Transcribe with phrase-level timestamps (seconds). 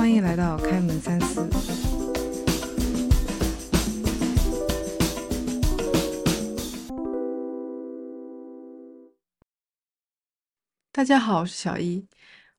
[0.00, 1.46] 欢迎来到开门三思。
[10.90, 12.02] 大家好，我是小一。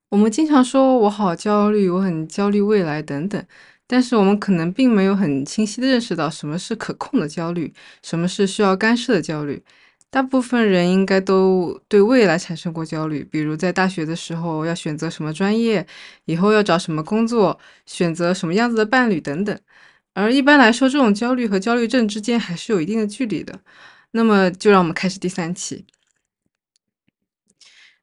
[0.09, 3.43] 我们经常说我好焦虑，我很焦虑未来等等，
[3.87, 7.73] 但是我们可能并没有很清晰的认识到什么是可控的焦虑，
[8.03, 9.63] 什么是需要干涉的焦虑。
[10.11, 15.87] 大部分人应该都对未来产生过焦虑，比如在大学的时候要选择什么专业，
[16.25, 19.57] 以后要找什么工作，选择什么样子的伴侣等等。
[20.13, 23.61] 而一般来说，这种焦虑和焦虑症之间还是有一定的距离的。
[24.11, 25.85] 那么，就让我们开始第三期。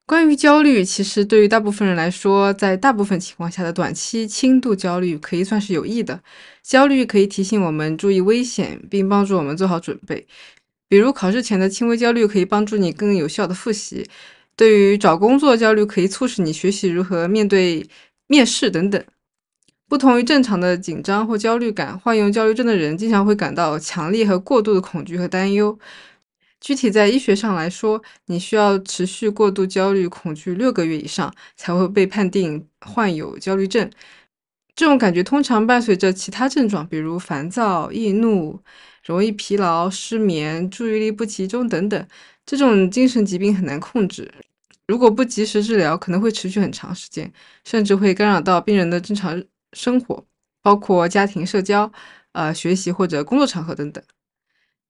[0.07, 6.23] 关于焦虑，其实对于大部分人来说，在大部分情况下的短期轻度焦虑可以算是有益的。
[6.63, 10.27] 焦虑可以提醒我们注意危险，并帮助我们做好准备。
[10.89, 14.09] 比如考试前的轻微焦虑可以帮助你更有效的复习，
[14.57, 17.87] 对于找工作焦虑可以促使你学习如何面对
[18.27, 19.05] 面试等等。
[19.89, 25.79] 不同于正常的紧张或焦虑感，患有焦虑症的人经常会感到强烈和过度的恐惧和担忧。
[26.61, 33.89] 具体在医学上来说，你需要持续过度焦虑恐惧六个月以上，才会被判定患有焦虑症。
[34.79, 38.63] 这种感觉通常伴随着其他症状，比如烦躁、易怒。
[39.05, 42.07] 容易疲劳、失眠、注意力不集中等等，
[42.45, 44.31] 这种精神疾病很难控制。
[44.87, 47.33] 如果不及时治疗，可能会持续很长时间，
[47.65, 50.25] 甚至会干扰到病人的正常生活，
[50.63, 51.91] 包括家庭、社交、
[52.33, 54.05] 呃学习或者工作场合等等。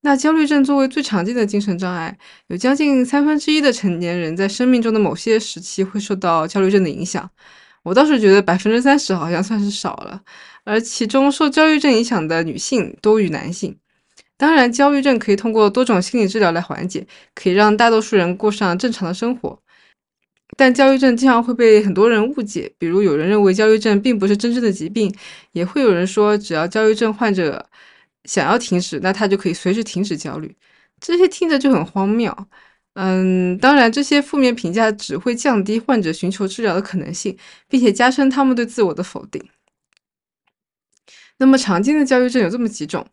[0.00, 7.31] 那焦虑症作为最常见的精神障碍，有将近三分之一的成年人在生命中的某些时期会受到焦虑症的影响。
[7.89, 10.20] 我倒是觉得百分之三十好像算是少了，
[10.64, 13.77] 而其中受焦虑症影响的女性多于男性。
[14.36, 19.59] 当然，焦虑症可以通过多种心理治疗来缓解，可以让大多数人过上正常的生活。
[20.56, 25.12] 但焦虑症经常会被很多人误解，比如有人认为焦虑症并不是真正的疾病，
[25.53, 27.66] 也会有人说只要焦虑症患者
[28.25, 30.54] 想要停止，那他就可以随时停止焦虑。
[31.00, 32.32] 这些听着就很荒谬。
[33.00, 37.38] 嗯，当然，这些负面评价只会降低患者寻求治疗的可能性，
[37.69, 39.41] 并且加深他们对自我的否定。
[41.36, 43.06] 那么，常见的焦虑症有这么几种。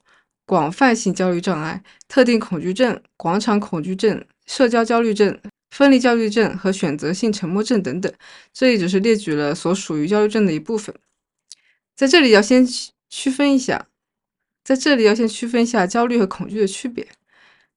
[0.47, 8.11] 广泛性焦虑障碍、特定恐惧症、广场恐惧症、社交焦虑症、分离焦虑症和选择性沉默症等等，
[8.51, 10.95] 这里只是列举了所属于焦虑症的一部分。
[11.95, 12.67] 在这里要先
[13.07, 13.87] 区分一下，
[14.63, 17.07] 在这里要先区分一下焦虑和恐惧的区别。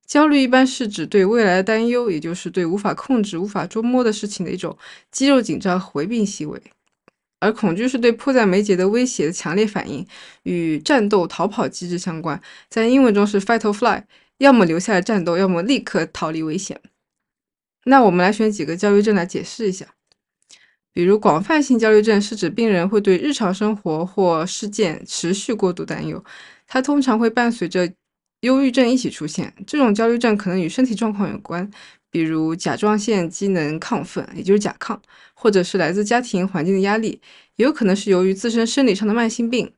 [0.08, 4.76] 焦虑一般是指对未来的担忧，也就是对无法控制、无法捉摸的事情的一种
[5.12, 6.60] 肌肉紧张和回避行为。
[7.40, 10.04] 而恐惧是对迫在眉睫的威胁的强烈反应，
[10.44, 12.40] 与战斗逃跑机制相关。
[12.68, 14.02] 在英文中是 fight or fly，
[14.38, 16.80] 要么留下来战斗，要么立刻逃离危险。
[17.84, 19.86] 那我们来选几个焦虑症来解释一下。
[20.92, 26.24] 比如广泛性焦虑症是指病人会对日常生活或事件持续过度担忧，
[26.66, 27.88] 它通常会伴随着
[28.40, 29.52] 忧郁症一起出现。
[29.66, 31.70] 这种焦虑症可能与身体状况有关。
[32.10, 34.98] 比如甲状腺机能亢奋，也就是甲亢，
[35.34, 37.20] 或者是来自家庭环境的压力，
[37.56, 39.70] 也有可能是由于自身生理上的慢性病。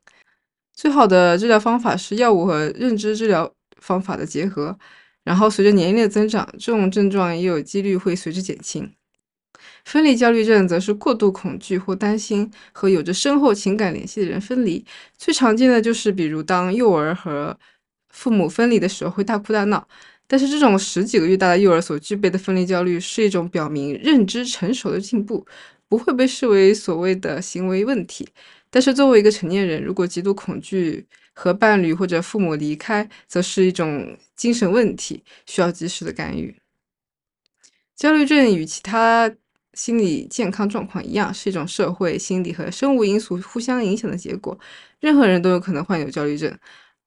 [0.73, 4.79] 最好的治疗方法是药物和认知治疗方法的结合。
[5.25, 8.93] 然后随着年龄的增长，这种症状也有几率会随之减轻。
[9.85, 14.85] 分离焦虑症则是过度恐惧或担心和有着深厚情感联系的人分离。
[15.19, 17.59] 最常见的就是，比如当幼儿和
[18.11, 19.87] 父母分离的时候，会大哭大闹。
[20.27, 25.45] 但是这种十几个月大的幼儿所具备的分离焦虑是一种表明认知成熟的进步，
[25.89, 28.29] 不会被视为所谓的行为问题。
[28.71, 36.55] 但是作为一个成年人，如果极度恐惧和伴侣或者父母离开，则是一种精神问题，需要及时的干预。
[37.97, 39.29] 焦虑症与其他
[39.75, 44.57] 心理健康状况一样，是一种社会、心理和生物因素互相影响的结果，
[45.01, 46.57] 任何人都有可能患有焦虑症。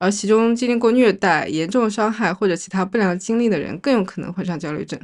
[0.04, 5.00] 而其中经历过虐待、严重伤害或者其他不良经历的人更有可能患上焦虑症。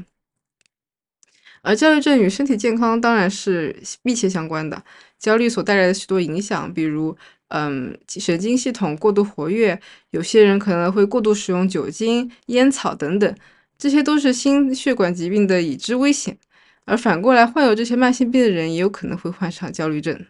[1.61, 4.83] 而焦虑症与身体健康当然是密切相关的。
[5.17, 7.15] 焦虑所带来的许多影响，比如，
[7.47, 9.79] 嗯，神经系统过度活跃，
[10.09, 13.35] 有些人可能会过度使用酒精、烟草等等，
[13.77, 16.37] 这些都是心血管疾病的已知危险。
[16.83, 20.25] 而反过来，患有这些慢性病的人也有可能会患上焦虑症。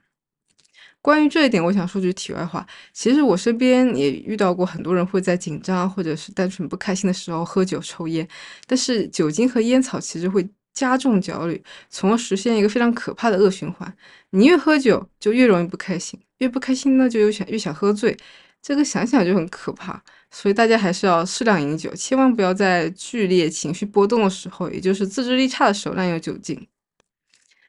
[1.01, 2.65] 关于这一点，我想说句题外话。
[2.91, 8.27] 其实我身边也遇到过很多人会在紧张或者是单纯不开心的时候喝酒抽烟，
[8.67, 13.91] 但是酒精和烟草其实会加重焦虑，从而实现一个非常可怕的恶循环。
[14.31, 18.17] 你越喝酒就越容易不开心，越不开心呢就越想越想喝醉，
[18.61, 20.01] 这个想想就很可怕。
[20.31, 26.67] 所以大家还是要适量饮酒，千万不要在剧烈情绪波动的时候，也就是自制力差的时候滥用酒精。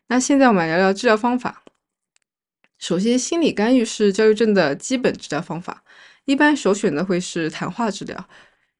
[0.09, 1.62] 那现在我们来聊聊治疗方法。
[2.81, 5.85] 首先，心理干预是焦虑症的基本治疗方法，
[6.25, 8.29] 一般首选的会是谈话治疗，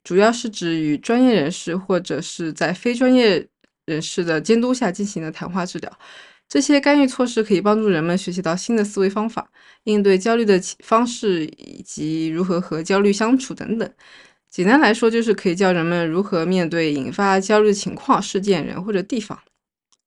[0.03, 3.47] 主要是指与专业人士或者是在非专业
[3.85, 5.99] 人士的监督下进行的谈话治疗。
[6.49, 9.51] 这些干预措施可以帮助人们学习到新的思维方法，
[9.85, 13.89] 应对焦虑的方式以及如何和焦虑相处等等。
[14.49, 19.39] 简单来说，就是可以教人们如何面对引发焦虑的情况、事件、人或者地方。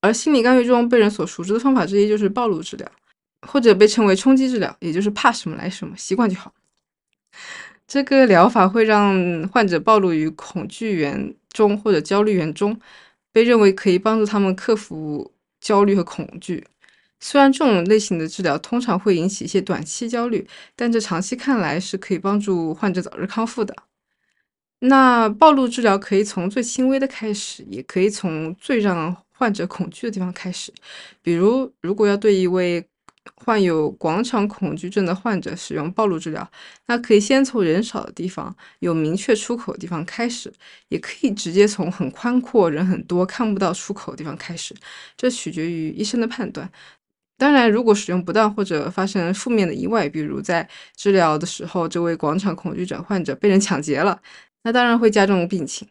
[0.01, 2.91] 而心理干预中被人所熟知的方法之一就是暴露治疗，
[3.45, 6.53] 或者被称为冲击治疗，也就是怕什么来什么，习惯就好。
[7.87, 12.79] 这个疗法会让患者暴露于恐惧源中或者焦虑源中，
[13.31, 15.31] 被认为可以帮助他们克服。
[15.63, 16.67] 焦虑和恐惧，
[17.21, 23.73] 虽然这种类型的治疗通常会引起一些短期焦虑，但这长期看来是可以帮助患者早日康复的。
[24.79, 30.73] 那暴露治疗可以从最轻微的开始，也可以从最让患者恐惧的地方开始。
[31.21, 32.85] 比如，如果要对一位
[33.35, 36.49] 患有广场恐惧症的患者使用暴露治疗，
[36.87, 40.51] 那可以先从人少的地方、有明确出口的地方开始，
[40.89, 44.75] 也可以直接从很宽阔、人很多、看不到出口的地方开始。
[45.17, 46.69] 这取决于医生的判断。
[47.37, 54.21] 当然，如果使用不当或者发生负面的意外，比如在治疗的时候，这位广场恐惧症患者被人抢劫了，
[54.63, 55.87] 那当然会加重病情。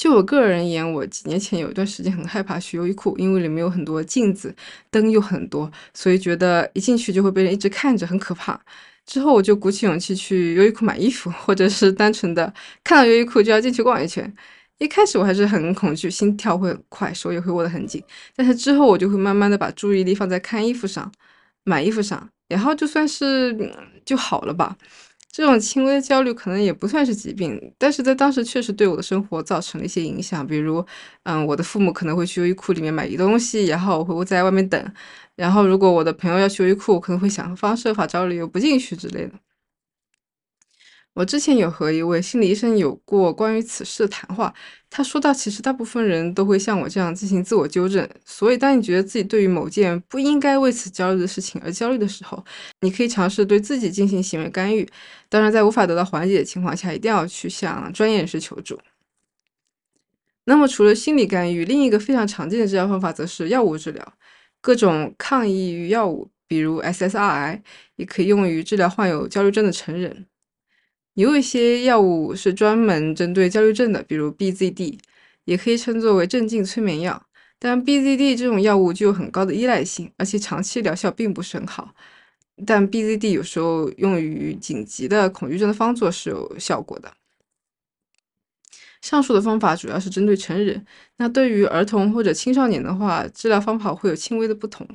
[0.00, 4.54] 就我个人而言，我几年前有一段时间很害怕去优衣库，因为里面有很多镜子，
[4.90, 8.58] 灯又很多，所以觉得一进去就会被人一直看着，很可怕。
[9.04, 12.50] 之后我就鼓起勇气去优衣库买衣服，或者是单纯的
[12.82, 14.34] 看到优衣库就要进去逛一圈。
[14.78, 18.02] 一开始我还是很恐惧，心跳会很快，手也会握得很紧。
[18.34, 21.12] 但是之后我就会慢慢的把注意力放在看衣服上、
[21.64, 23.54] 买衣服上，然后就算是
[24.06, 24.74] 就好了吧。
[25.32, 30.44] 这种轻微的焦虑可能也不算是疾病，但是在当时确实对我的生活造成了一些影响。
[30.46, 30.84] 比如，
[31.22, 34.92] 嗯，我的父母可能会去优衣库里面买一东西，然后我会在外面等。
[35.36, 39.32] 然后，如果我的朋友要去优衣库，我可能会想方设法找理由不进去之类的。
[41.14, 44.54] 我之前有和一位心理医生有过关于此事的谈话，
[44.88, 52.42] 他说到，其实大部分人都会像我这样进行自我纠正，所以当你觉得自己对于某件不应该为此焦虑的事情而焦虑的时候，
[52.80, 54.88] 你可以尝试对自己进行行为干预。
[55.28, 58.78] 当然，在无法得到缓解的情况下，一定要去向专业人士求助。
[60.44, 64.14] 那么，除了心理干预，另一个非常常见的治疗方法则是药物治疗，
[64.60, 67.60] 各种抗抑郁药物，比如 SSRI，
[67.96, 70.26] 也可以用于治疗患有焦虑症的成人。
[71.14, 74.98] 也有一些药物是专门针对焦虑症的，比如 BZD，
[75.44, 77.26] 也可以称作为镇静催眠药。
[77.58, 81.94] 但 BZD 这种药物具有很高的依赖性，而且长期疗效并不是很好。
[82.66, 87.12] 但 BZD 有时候用于紧急的恐惧症的方作是有效果的。
[89.02, 90.86] 上述的方法主要是针对成人，
[91.16, 94.86] 那对于儿童或者青少年的话，治疗方法会有轻微的不同。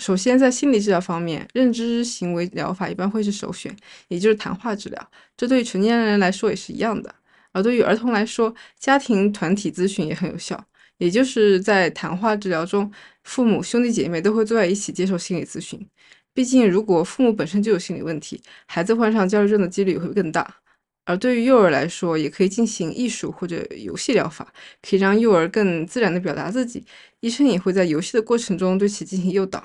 [0.00, 3.74] 首先，在心理治疗方面，认知行为疗法一般会是首选，
[4.08, 5.10] 也就是谈话治疗。
[5.36, 7.14] 这对于成年人来说也是一样的。
[7.52, 10.62] 而对于儿童来说，家庭团体咨询也很有效。
[10.98, 12.90] 也就是在谈话治疗中，
[13.24, 15.84] 父母、兄弟姐妹都会坐在一起接受心理咨询。
[16.32, 20.56] 毕竟，如果父母本身就有心理问题，孩子患上焦虑症的几率会更大。
[21.04, 24.52] 而对于幼儿来说，也可以进行艺术或者游戏疗法，
[24.82, 26.84] 可以让幼儿更自然地表达自己。
[27.20, 29.62] 医生也会在游戏的过程中对其进行诱导。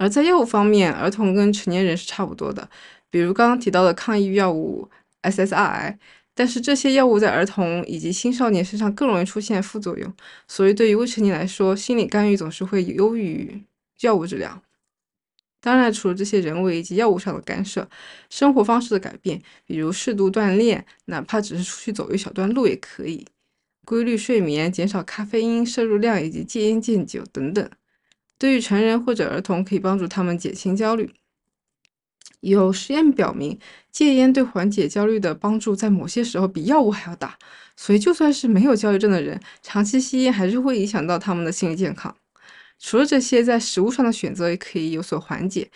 [0.00, 2.66] 而在药物方面，儿童跟成年人是差不多的，
[3.10, 4.88] 比如刚刚提到的抗抑郁药物
[5.20, 5.98] SSRI，
[6.34, 10.10] 但是这些药物在儿童以及青少年身上更容易出现副作用，
[10.48, 13.62] 所以对于未成年来说，心理干预总是会优于
[14.00, 14.62] 药物治疗。
[15.60, 17.86] 当然，除了这些人为以及药物上的干涉，
[18.30, 23.26] 生活方式的改变，比如适度锻炼，哪怕只是出去走一小段路也可以，
[23.84, 27.70] 规律睡眠，减少咖啡因摄入量，以及戒烟戒酒等等。
[28.40, 31.12] 对于成人或者儿童，可以帮助他们减轻焦虑。
[32.40, 33.58] 有实验表明，
[33.92, 37.38] 戒烟对缓解焦虑的帮助在某些时候比药物还要大。
[37.76, 42.16] 所以，就算是没有焦虑症的人，长期吸烟还是会影响到他们的心理健康。
[42.78, 45.70] 除了这些，在食物上的选择也可以有所缓解。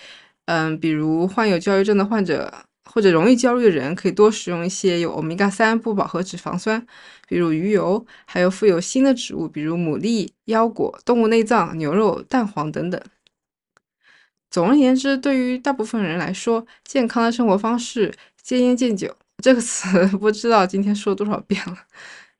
[0.47, 2.65] 嗯，比如患有焦虑症的患者。
[2.95, 6.87] 或者容易焦虑的人可以多食用一些有欧米伽三不饱和脂肪酸，
[7.27, 13.03] 比如鱼油，还有富有锌的植物，比如牡蛎、腰果、动物内脏、牛肉、蛋黄等等。
[14.49, 21.77] 总而言之，对于大部分人来说，健康的生活方式、戒烟戒酒这个词 不知道今天说多少遍了，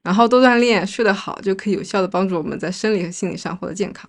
[0.05, 4.09] 然后多锻炼、睡得好，就可以有效的帮助我们在生理和心理上获得健康。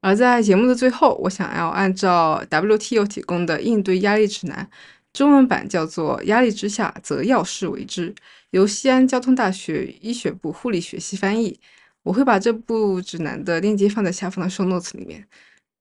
[0.00, 4.68] 而在节目的最后，我想要按照 WTO 提供的应对压力指南，
[5.12, 8.10] 中文版叫做《压力之下则要事为之》，
[8.50, 11.60] 由西安交通大学医学部护理学系翻译。
[12.02, 15.28] 我会把这部指南的链接放在下方的 show notes 里面，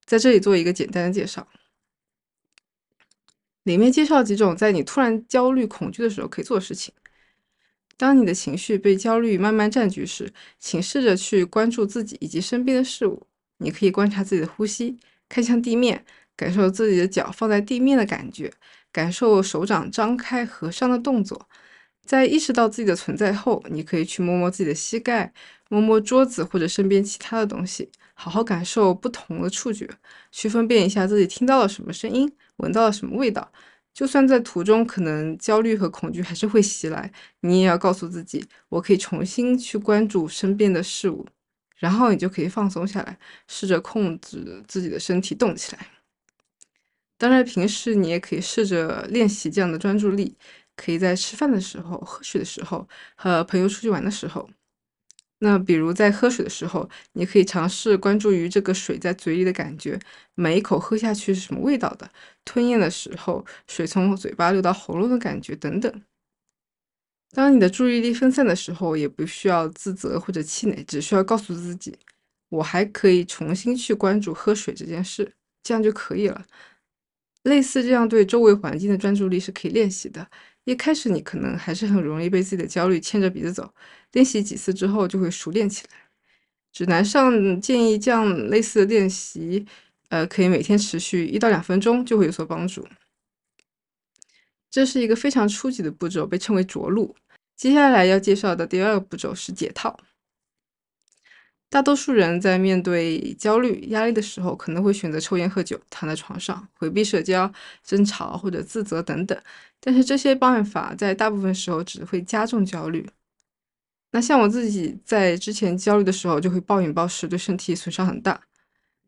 [0.05, 1.47] 在这里做一个简单的介绍。
[3.63, 6.93] 里面介绍几种在你突然焦虑、恐惧的时候可以做的事情。
[7.95, 13.28] 当你的情绪被焦虑慢慢占据时，请试着去关注自己以及身边的事物。
[13.59, 14.97] 你可以观察自己的呼吸，
[15.29, 16.03] 看向地面，
[16.35, 18.51] 感受自己的脚放在地面的感觉，
[18.91, 21.47] 感受手掌张开、合上的动作。
[22.03, 25.31] 在意识到自己的存在后，你可以去摸摸自己的膝盖，
[25.69, 29.87] 摸摸桌子或者身边其他的东西，好好感受不同的触觉，
[30.31, 33.51] 去分辨一下自己听到了什么声音，闻到了什么味道。
[33.93, 37.11] 就算在途中，可能焦虑和恐惧还是会袭来，
[37.41, 41.27] 你也要告诉自己，我可以重新去关注身边的事物，
[41.79, 43.17] 然后你就可以放松下来，
[43.47, 45.87] 试着控制自己的身体动起来。
[47.17, 50.37] 当然，平时你也可以试着练习这样的专注力，
[50.75, 54.49] 可以在吃饭的时候、喝水的时候、和朋友出去玩的时候。
[55.39, 59.99] 那比如在喝水的时候，你可以尝试关注于这个水在嘴里的感觉，
[60.35, 62.09] 每一口喝下去是什么味道的，
[62.45, 66.03] 吞咽的时候水从嘴巴流到喉咙的感觉等等。
[67.31, 71.95] 当你的注意力分散的时候，也不需要自责或者气馁，只需要告诉自己，
[72.49, 75.31] 我还可以重新去关注喝水这件事，
[75.61, 76.43] 这样就可以了。
[77.43, 80.27] 类似这样对周围环境的专注力是可以练习的。
[80.65, 83.73] 一开始你可能还是很容易被自己的焦虑牵着鼻子走，
[84.11, 85.97] 练习几次之后就会熟练起来。
[86.71, 89.65] 指南上建议这样类似的练习，
[90.09, 92.85] 呃，可以每天持续一到两分钟就会有所帮助。
[94.69, 97.15] 这是一个非常初级的步骤，被称为着陆。
[97.55, 99.99] 接下来要介绍的第二个步骤是解套。
[101.69, 107.51] 大多数人在面对焦虑、压力的时候，可能会选择抽烟、喝酒、躺在床上，回避社交、
[107.83, 109.39] 争吵或者自责等等。
[109.79, 113.07] 但是这些办法在大部分时候只会加重焦虑。
[114.11, 118.41] 那像我自己在之前焦虑的时候，就会暴饮暴食，对身体损伤很大。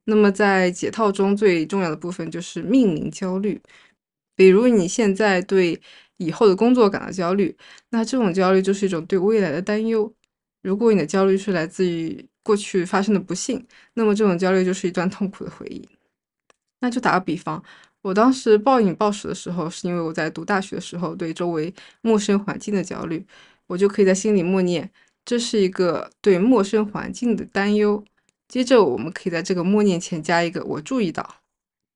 [0.03, 3.59] 那么在解套中最重要的部分就是命名焦虑。
[4.35, 5.79] 比如你现在对
[6.17, 7.55] 以后的工作感到焦虑，
[7.89, 10.13] 那这种焦虑就是一种对未来的担忧。
[10.61, 15.87] 如果你的焦虑是来自于过去发生的不幸，那么这种焦虑就是一段痛苦的回忆。
[16.79, 17.63] 那就打个比方，
[18.01, 23.25] 我当时暴饮暴食的时候，是因为我在读大学的时候对周围陌生环境的焦虑，
[23.67, 24.89] 我就可以在心里默念，
[25.23, 28.03] 这是一个对陌生环境的担忧。
[28.47, 31.37] 接着，我们可以在这个默念前加一个“我注意到”，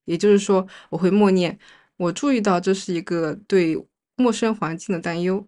[0.06, 1.60] 也就是说，我会默念，
[1.98, 3.78] 我注意到这是一个对
[4.16, 5.48] 陌生环境的担忧。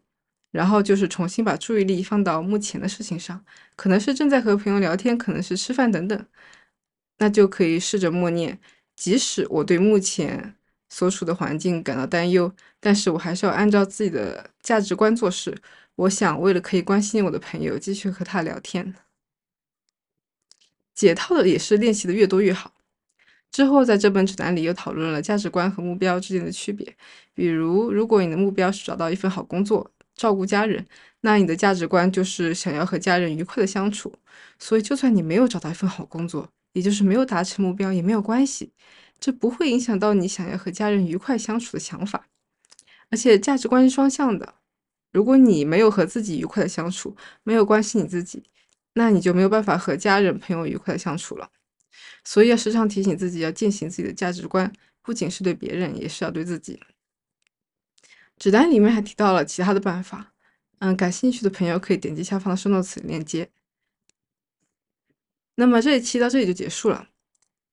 [0.50, 6.26] 然后就是重新把注意力放到目前的事情上，可能是正在和朋友聊天，可能是吃饭等等，
[7.18, 8.60] 那就可以试着默念：
[8.96, 10.56] 即使我对目前
[10.90, 15.56] 所处的环境感到担忧，但是我还是要按照自己的价值观做事。
[15.96, 18.96] 我想为了可以关心我的朋友，继续和他聊天。
[20.96, 22.74] 解套的也是练习的越多越好。
[23.58, 26.96] 之后在这本指南里又讨论了价值观和目标之间的区别，
[27.34, 29.90] 比如如果你的目标是找到一份好工作。
[30.16, 30.86] 照顾家人，
[31.22, 34.14] 那你的价值观就是想要和家人愉快的相处。
[34.60, 38.72] 所以，就算你没有找到一份好工作，也就是没有达成目标，也没有关系，
[39.20, 42.28] 这不会影响到你想要和家人愉快相处的想法。
[43.10, 44.54] 而且，价值观是双向的。
[45.12, 48.44] 如果你没有和自己愉快的相处，没有关心你自己，
[48.94, 51.50] 那你就没有办法和家人、朋友愉快的相处了。
[52.24, 56.80] 所以，要时常提醒自己，要践行自己的价值观，不仅是对别人，也是要对自己。
[58.38, 60.34] 纸单里面还提到了其他的办法，
[60.80, 63.50] 嗯，感兴趣的朋友可以点击下方的收 notes 链接。
[65.56, 67.10] 那么这一期到这里就结束了，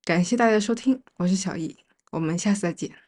[0.05, 1.77] 感谢大家的收听，我是小易，
[2.13, 3.04] 我们下次再见。